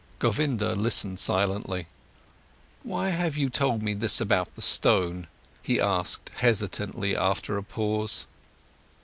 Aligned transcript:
Govinda 0.17 0.73
listened 0.73 1.19
silently. 1.19 1.85
"Why 2.81 3.09
have 3.09 3.37
you 3.37 3.51
told 3.51 3.83
me 3.83 3.93
this 3.93 4.19
about 4.19 4.55
the 4.55 4.61
stone?" 4.63 5.27
he 5.61 5.79
asked 5.79 6.31
hesitantly 6.37 7.15
after 7.15 7.55
a 7.55 7.61
pause. 7.61 8.25